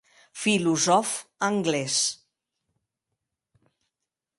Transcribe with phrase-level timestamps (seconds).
[0.43, 1.11] Filosòf
[1.49, 2.01] anglés.